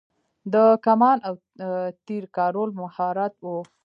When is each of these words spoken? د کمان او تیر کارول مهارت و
د 0.53 0.55
کمان 0.85 1.17
او 1.27 1.35
تیر 2.05 2.23
کارول 2.37 2.69
مهارت 2.81 3.33
و 3.45 3.47